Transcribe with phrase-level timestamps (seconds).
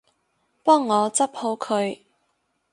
[0.63, 1.99] 幫我執好佢